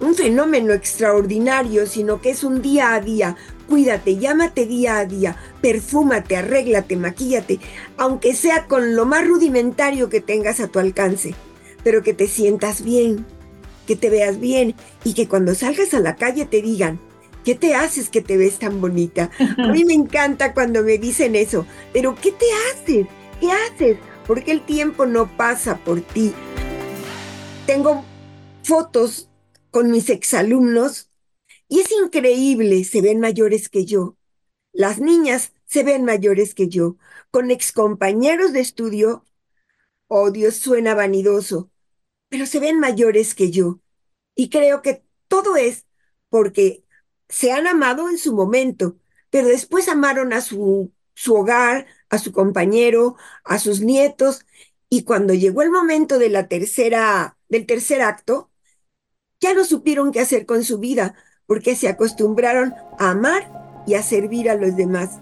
un 0.00 0.14
fenómeno 0.14 0.72
extraordinario, 0.72 1.86
sino 1.86 2.22
que 2.22 2.30
es 2.30 2.44
un 2.44 2.62
día 2.62 2.94
a 2.94 3.00
día, 3.00 3.36
Cuídate, 3.68 4.16
llámate 4.16 4.66
día 4.66 4.96
a 4.96 5.04
día, 5.04 5.36
perfúmate, 5.60 6.36
arréglate, 6.36 6.96
maquíllate, 6.96 7.60
aunque 7.98 8.34
sea 8.34 8.66
con 8.66 8.96
lo 8.96 9.04
más 9.04 9.24
rudimentario 9.24 10.08
que 10.08 10.20
tengas 10.20 10.58
a 10.60 10.66
tu 10.66 10.78
alcance, 10.80 11.34
pero 11.84 12.02
que 12.02 12.14
te 12.14 12.26
sientas 12.26 12.82
bien, 12.82 13.26
que 13.86 13.94
te 13.94 14.10
veas 14.10 14.40
bien 14.40 14.74
y 15.04 15.14
que 15.14 15.28
cuando 15.28 15.54
salgas 15.54 15.94
a 15.94 16.00
la 16.00 16.16
calle 16.16 16.46
te 16.46 16.62
digan, 16.62 16.98
¿qué 17.44 17.54
te 17.54 17.74
haces 17.74 18.08
que 18.08 18.20
te 18.20 18.36
ves 18.36 18.58
tan 18.58 18.80
bonita? 18.80 19.30
A 19.58 19.72
mí 19.72 19.84
me 19.86 19.94
encanta 19.94 20.54
cuando 20.54 20.82
me 20.82 20.98
dicen 20.98 21.36
eso, 21.36 21.66
pero 21.92 22.14
¿qué 22.14 22.32
te 22.32 22.46
haces? 22.70 23.06
¿Qué 23.40 23.50
haces? 23.50 23.98
Porque 24.26 24.52
el 24.52 24.64
tiempo 24.64 25.06
no 25.06 25.36
pasa 25.36 25.78
por 25.84 26.00
ti. 26.00 26.32
Tengo 27.66 28.04
fotos 28.62 29.28
con 29.70 29.90
mis 29.90 30.10
exalumnos 30.10 31.10
y 31.68 31.80
es 31.80 31.92
increíble, 31.92 32.84
se 32.84 33.00
ven 33.00 33.20
mayores 33.20 33.68
que 33.68 33.84
yo. 33.84 34.16
Las 34.72 34.98
niñas 35.00 35.52
se 35.66 35.84
ven 35.84 36.04
mayores 36.04 36.54
que 36.54 36.68
yo. 36.68 36.96
Con 37.30 37.50
excompañeros 37.50 38.52
de 38.52 38.60
estudio, 38.60 39.24
oh 40.08 40.30
Dios, 40.30 40.56
suena 40.56 40.94
vanidoso, 40.94 41.70
pero 42.28 42.46
se 42.46 42.58
ven 42.58 42.80
mayores 42.80 43.34
que 43.34 43.50
yo. 43.50 43.80
Y 44.34 44.48
creo 44.48 44.82
que 44.82 45.04
todo 45.28 45.56
es 45.56 45.86
porque 46.28 46.84
se 47.30 47.52
han 47.52 47.66
amado 47.66 48.10
en 48.10 48.18
su 48.18 48.34
momento, 48.34 48.96
pero 49.30 49.48
después 49.48 49.88
amaron 49.88 50.32
a 50.32 50.40
su, 50.40 50.92
su 51.14 51.34
hogar, 51.34 51.86
a 52.10 52.18
su 52.18 52.32
compañero, 52.32 53.16
a 53.44 53.58
sus 53.58 53.80
nietos, 53.80 54.44
y 54.88 55.04
cuando 55.04 55.32
llegó 55.32 55.62
el 55.62 55.70
momento 55.70 56.18
de 56.18 56.28
la 56.28 56.48
tercera, 56.48 57.38
del 57.48 57.64
tercer 57.66 58.02
acto, 58.02 58.50
ya 59.40 59.54
no 59.54 59.64
supieron 59.64 60.10
qué 60.10 60.20
hacer 60.20 60.44
con 60.44 60.64
su 60.64 60.78
vida, 60.78 61.14
porque 61.46 61.76
se 61.76 61.88
acostumbraron 61.88 62.74
a 62.98 63.12
amar 63.12 63.82
y 63.86 63.94
a 63.94 64.02
servir 64.02 64.50
a 64.50 64.56
los 64.56 64.76
demás. 64.76 65.18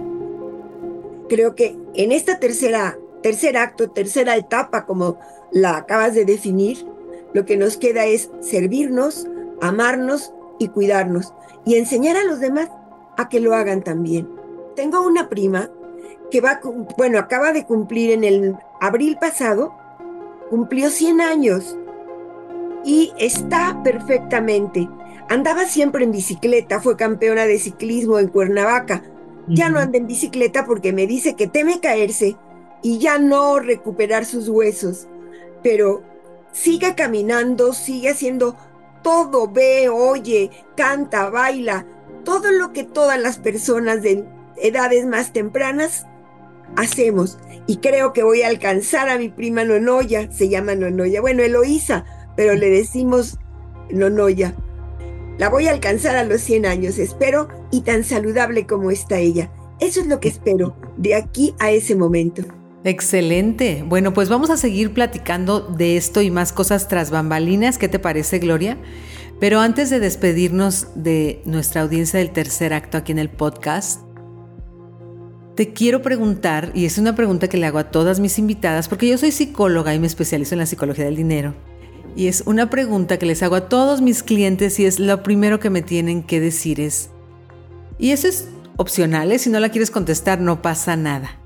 Creo 1.28 1.54
que 1.54 1.76
en 1.94 2.10
esta 2.10 2.40
tercera, 2.40 2.98
tercer 3.22 3.58
acto, 3.58 3.90
tercera 3.90 4.36
etapa, 4.36 4.86
como 4.86 5.20
la 5.52 5.76
acabas 5.76 6.14
de 6.14 6.24
definir, 6.24 6.86
lo 7.34 7.44
que 7.44 7.58
nos 7.58 7.76
queda 7.76 8.06
es 8.06 8.30
servirnos, 8.40 9.26
amarnos 9.60 10.32
y 10.58 10.68
cuidarnos 10.68 11.34
y 11.68 11.76
enseñar 11.76 12.16
a 12.16 12.24
los 12.24 12.40
demás 12.40 12.70
a 13.18 13.28
que 13.28 13.40
lo 13.40 13.54
hagan 13.54 13.82
también. 13.82 14.26
Tengo 14.74 15.02
una 15.02 15.28
prima 15.28 15.70
que 16.30 16.40
va, 16.40 16.60
bueno, 16.96 17.18
acaba 17.18 17.52
de 17.52 17.66
cumplir 17.66 18.12
en 18.12 18.24
el 18.24 18.56
abril 18.80 19.18
pasado, 19.20 19.74
cumplió 20.48 20.88
100 20.88 21.20
años 21.20 21.76
y 22.86 23.12
está 23.18 23.82
perfectamente. 23.84 24.88
Andaba 25.28 25.66
siempre 25.66 26.04
en 26.04 26.12
bicicleta, 26.12 26.80
fue 26.80 26.96
campeona 26.96 27.44
de 27.44 27.58
ciclismo 27.58 28.18
en 28.18 28.28
Cuernavaca. 28.28 29.02
Ya 29.46 29.68
no 29.68 29.78
anda 29.78 29.98
en 29.98 30.06
bicicleta 30.06 30.64
porque 30.64 30.94
me 30.94 31.06
dice 31.06 31.36
que 31.36 31.48
teme 31.48 31.80
caerse 31.80 32.36
y 32.82 32.96
ya 32.98 33.18
no 33.18 33.58
recuperar 33.58 34.24
sus 34.24 34.48
huesos. 34.48 35.06
Pero 35.62 36.02
sigue 36.50 36.94
caminando, 36.94 37.74
sigue 37.74 38.08
haciendo 38.08 38.56
todo, 39.02 39.48
ve, 39.48 39.88
oye, 39.88 40.50
canta, 40.76 41.30
baila, 41.30 41.86
todo 42.24 42.52
lo 42.52 42.72
que 42.72 42.84
todas 42.84 43.20
las 43.20 43.38
personas 43.38 44.02
de 44.02 44.24
edades 44.56 45.06
más 45.06 45.32
tempranas 45.32 46.06
hacemos. 46.76 47.38
Y 47.66 47.78
creo 47.78 48.12
que 48.12 48.22
voy 48.22 48.42
a 48.42 48.48
alcanzar 48.48 49.08
a 49.08 49.18
mi 49.18 49.28
prima 49.28 49.64
Nonoya, 49.64 50.30
se 50.32 50.48
llama 50.48 50.74
Nonoya, 50.74 51.20
bueno, 51.20 51.42
Eloísa, 51.42 52.04
pero 52.36 52.54
le 52.54 52.70
decimos 52.70 53.38
Nonoya. 53.90 54.54
La 55.38 55.48
voy 55.48 55.68
a 55.68 55.72
alcanzar 55.72 56.16
a 56.16 56.24
los 56.24 56.40
100 56.40 56.66
años, 56.66 56.98
espero, 56.98 57.48
y 57.70 57.82
tan 57.82 58.04
saludable 58.04 58.66
como 58.66 58.90
está 58.90 59.18
ella. 59.18 59.50
Eso 59.80 60.00
es 60.00 60.06
lo 60.06 60.18
que 60.18 60.28
espero 60.28 60.74
de 60.96 61.14
aquí 61.14 61.54
a 61.60 61.70
ese 61.70 61.94
momento. 61.94 62.42
Excelente. 62.84 63.84
Bueno, 63.86 64.12
pues 64.14 64.28
vamos 64.28 64.50
a 64.50 64.56
seguir 64.56 64.92
platicando 64.92 65.60
de 65.60 65.96
esto 65.96 66.22
y 66.22 66.30
más 66.30 66.52
cosas 66.52 66.88
tras 66.88 67.10
bambalinas. 67.10 67.76
¿Qué 67.76 67.88
te 67.88 67.98
parece, 67.98 68.38
Gloria? 68.38 68.78
Pero 69.40 69.60
antes 69.60 69.90
de 69.90 70.00
despedirnos 70.00 70.88
de 70.94 71.42
nuestra 71.44 71.82
audiencia 71.82 72.18
del 72.18 72.30
tercer 72.30 72.72
acto 72.72 72.96
aquí 72.96 73.12
en 73.12 73.18
el 73.18 73.30
podcast, 73.30 74.02
te 75.54 75.72
quiero 75.72 76.02
preguntar, 76.02 76.70
y 76.72 76.84
es 76.84 76.98
una 76.98 77.16
pregunta 77.16 77.48
que 77.48 77.56
le 77.56 77.66
hago 77.66 77.78
a 77.78 77.90
todas 77.90 78.20
mis 78.20 78.38
invitadas, 78.38 78.88
porque 78.88 79.08
yo 79.08 79.18
soy 79.18 79.32
psicóloga 79.32 79.92
y 79.92 79.98
me 79.98 80.06
especializo 80.06 80.54
en 80.54 80.60
la 80.60 80.66
psicología 80.66 81.04
del 81.04 81.16
dinero. 81.16 81.54
Y 82.14 82.28
es 82.28 82.44
una 82.46 82.70
pregunta 82.70 83.18
que 83.18 83.26
les 83.26 83.42
hago 83.42 83.56
a 83.56 83.68
todos 83.68 84.00
mis 84.00 84.22
clientes 84.22 84.78
y 84.78 84.86
es 84.86 85.00
lo 85.00 85.22
primero 85.24 85.58
que 85.58 85.70
me 85.70 85.82
tienen 85.82 86.22
que 86.22 86.40
decir 86.40 86.80
es, 86.80 87.10
y 87.98 88.10
eso 88.10 88.28
es 88.28 88.48
opcional, 88.76 89.32
¿eh? 89.32 89.38
si 89.40 89.50
no 89.50 89.58
la 89.58 89.70
quieres 89.70 89.90
contestar 89.90 90.40
no 90.40 90.62
pasa 90.62 90.96
nada. 90.96 91.37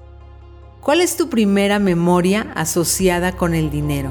¿Cuál 0.82 1.00
es 1.00 1.16
tu 1.16 1.28
primera 1.28 1.78
memoria 1.78 2.50
asociada 2.56 3.36
con 3.36 3.54
el 3.54 3.70
dinero? 3.70 4.10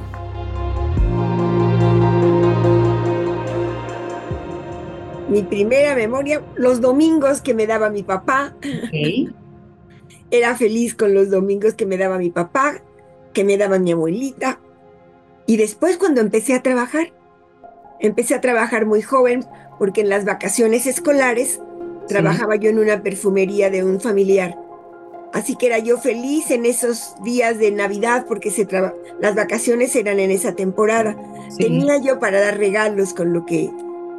Mi 5.28 5.44
primera 5.44 5.96
memoria, 5.96 6.42
los 6.56 6.80
domingos 6.80 7.42
que 7.42 7.54
me 7.54 7.68
daba 7.68 7.90
mi 7.90 8.04
papá. 8.04 8.56
Era 10.32 10.56
feliz 10.56 10.96
con 10.96 11.14
los 11.14 11.30
domingos 11.30 11.74
que 11.74 11.86
me 11.86 11.98
daba 11.98 12.18
mi 12.18 12.30
papá, 12.30 12.82
que 13.34 13.44
me 13.44 13.58
daba 13.58 13.78
mi 13.78 13.92
abuelita, 13.92 14.62
y 15.46 15.58
después 15.58 15.98
cuando 15.98 16.22
empecé 16.22 16.54
a 16.54 16.64
trabajar, 16.64 17.12
empecé 18.00 18.34
a 18.34 18.40
trabajar 18.40 18.86
muy 18.86 19.02
joven 19.02 19.44
porque 19.78 20.00
en 20.00 20.08
las 20.08 20.24
vacaciones 20.24 20.88
escolares 20.88 21.60
trabajaba 22.08 22.56
yo 22.56 22.70
en 22.70 22.80
una 22.80 23.04
perfumería 23.04 23.70
de 23.70 23.84
un 23.84 24.00
familiar. 24.00 24.56
Así 25.34 25.56
que 25.56 25.68
era 25.68 25.80
yo 25.80 25.98
feliz 25.98 26.52
en 26.52 26.66
esos 26.66 27.16
días 27.24 27.58
de 27.58 27.72
Navidad 27.72 28.26
porque 28.28 28.52
se 28.52 28.68
las 29.20 29.36
vacaciones 29.36 29.96
eran 29.96 30.20
en 30.20 30.32
esa 30.32 30.56
temporada. 30.56 31.16
Tenía 31.58 31.98
yo 31.98 32.20
para 32.20 32.42
dar 32.42 32.58
regalos 32.58 33.14
con 33.14 33.34
lo 33.34 33.46
que 33.46 33.70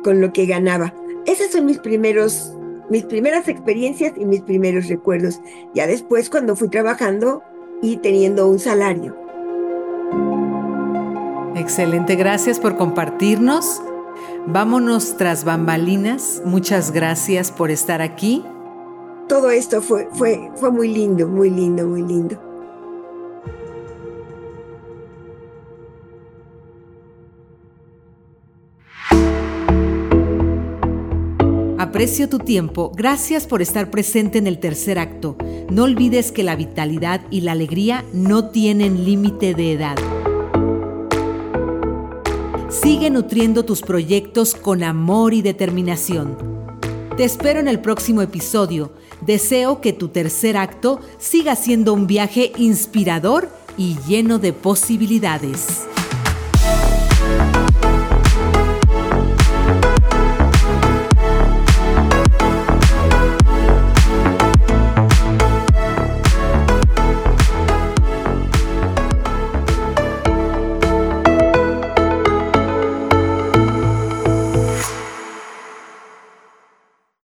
con 0.03 0.21
lo 0.21 0.33
que 0.33 0.47
ganaba. 0.47 0.95
Esos 1.27 1.53
son 1.53 1.67
mis 1.67 1.79
primeros 1.79 2.57
mis 2.89 3.05
primeras 3.05 3.49
experiencias 3.49 4.13
y 4.17 4.25
mis 4.25 4.41
primeros 4.43 4.89
recuerdos. 4.89 5.41
Ya 5.75 5.87
después 5.87 6.31
cuando 6.31 6.57
fui 6.57 6.69
trabajando 6.69 7.43
y 7.81 7.99
teniendo 7.99 8.49
un 8.49 8.59
salario. 8.59 9.17
Excelente, 11.55 12.17
gracias 12.17 12.59
por 12.59 12.77
compartirnos. 12.77 13.83
Vámonos 14.47 15.17
tras 15.17 15.45
bambalinas. 15.45 16.43
Muchas 16.45 16.91
gracias 16.91 17.53
por 17.53 17.71
estar 17.71 18.03
aquí. 18.03 18.45
Todo 19.29 19.51
esto 19.51 19.81
fue, 19.81 20.09
fue, 20.13 20.51
fue 20.57 20.71
muy 20.71 20.89
lindo, 20.89 21.27
muy 21.27 21.51
lindo, 21.51 21.87
muy 21.87 22.03
lindo. 22.03 22.53
Aprecio 31.79 32.29
tu 32.29 32.39
tiempo. 32.39 32.91
Gracias 32.97 33.47
por 33.47 33.61
estar 33.61 33.91
presente 33.91 34.39
en 34.39 34.47
el 34.47 34.59
tercer 34.59 34.99
acto. 34.99 35.37
No 35.71 35.85
olvides 35.85 36.33
que 36.33 36.43
la 36.43 36.57
vitalidad 36.57 37.21
y 37.31 37.43
la 37.43 37.53
alegría 37.53 38.05
no 38.15 38.49
tienen 38.49 39.05
límite 39.05 39.55
de 39.55 39.73
edad. 39.73 39.97
Sigue 42.71 43.11
nutriendo 43.11 43.65
tus 43.65 43.83
proyectos 43.83 44.55
con 44.55 44.83
amor 44.83 45.35
y 45.35 45.43
determinación. 45.43 46.52
Te 47.17 47.25
espero 47.25 47.61
en 47.61 47.69
el 47.69 47.79
próximo 47.79 48.23
episodio. 48.23 48.91
Deseo 49.21 49.83
que 49.83 49.93
tu 49.93 50.09
tercer 50.09 50.57
acto 50.57 50.99
siga 51.19 51.57
siendo 51.57 51.93
un 51.93 52.07
viaje 52.07 52.53
inspirador 52.57 53.51
y 53.77 53.99
lleno 54.09 54.39
de 54.39 54.55
posibilidades. 54.55 55.87